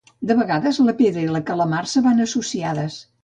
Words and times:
De 0.29 0.35
vegades 0.37 0.79
la 0.85 0.95
pedra 1.01 1.21
i 1.25 1.29
la 1.35 1.43
calamarsa 1.51 2.05
van 2.09 2.25
associades. 2.27 2.99